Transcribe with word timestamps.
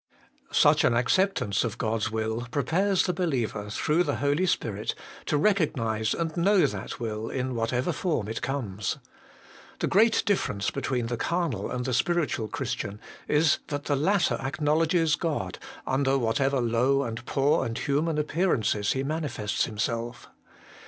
Such 0.51 0.83
an 0.83 0.95
acceptance 0.95 1.63
of 1.63 1.77
God's 1.77 2.09
will 2.09 2.47
prepares 2.49 3.03
the 3.03 3.13
believer, 3.13 3.69
through 3.69 4.01
the 4.03 4.15
Holy 4.15 4.47
Spirit, 4.47 4.95
to 5.27 5.37
recognise 5.37 6.15
and 6.15 6.35
know 6.35 6.65
that 6.65 6.99
will 6.99 7.29
in 7.29 7.53
whatever 7.53 7.91
form 7.93 8.27
it 8.27 8.41
conies. 8.41 8.97
The 9.77 9.85
great 9.85 10.23
difference 10.25 10.71
between 10.71 11.05
the 11.05 11.17
carnal 11.17 11.69
and 11.69 11.85
the 11.85 11.93
spiritual 11.93 12.47
Christian 12.47 12.99
is 13.27 13.59
that 13.67 13.83
the 13.83 13.95
latter 13.95 14.39
acknowledges 14.41 15.15
God, 15.15 15.59
under 15.85 16.17
whatever 16.17 16.59
low 16.59 17.03
and 17.03 17.23
poor 17.27 17.63
and 17.63 17.77
human 17.77 18.17
appearances 18.17 18.93
He 18.93 19.03
manifests 19.03 19.65
Himself. 19.65 20.29